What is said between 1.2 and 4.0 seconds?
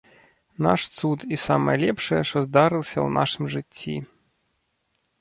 і самае лепшае, што здарылася ў нашым жыцці.